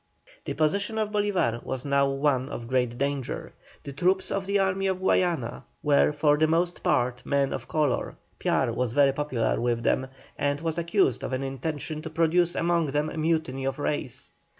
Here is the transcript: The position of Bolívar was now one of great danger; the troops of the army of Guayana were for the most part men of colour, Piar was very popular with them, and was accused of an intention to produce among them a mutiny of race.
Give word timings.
The 0.45 0.55
position 0.55 0.97
of 0.97 1.11
Bolívar 1.11 1.63
was 1.63 1.85
now 1.85 2.09
one 2.09 2.49
of 2.49 2.67
great 2.67 2.97
danger; 2.97 3.53
the 3.83 3.93
troops 3.93 4.31
of 4.31 4.47
the 4.47 4.57
army 4.57 4.87
of 4.87 4.97
Guayana 4.99 5.63
were 5.83 6.11
for 6.11 6.37
the 6.39 6.47
most 6.47 6.81
part 6.81 7.23
men 7.23 7.53
of 7.53 7.67
colour, 7.67 8.15
Piar 8.39 8.73
was 8.73 8.93
very 8.93 9.13
popular 9.13 9.61
with 9.61 9.83
them, 9.83 10.07
and 10.39 10.59
was 10.59 10.79
accused 10.79 11.23
of 11.23 11.33
an 11.33 11.43
intention 11.43 12.01
to 12.01 12.09
produce 12.09 12.55
among 12.55 12.87
them 12.87 13.11
a 13.11 13.17
mutiny 13.17 13.63
of 13.65 13.77
race. 13.77 14.31